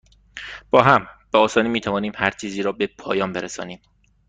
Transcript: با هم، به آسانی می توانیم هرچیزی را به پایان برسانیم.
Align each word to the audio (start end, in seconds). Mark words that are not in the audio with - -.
با 0.69 0.81
هم، 0.83 1.07
به 1.31 1.37
آسانی 1.37 1.69
می 1.69 1.81
توانیم 1.81 2.11
هرچیزی 2.15 2.61
را 2.63 2.71
به 2.71 2.87
پایان 2.87 3.33
برسانیم. 3.33 3.79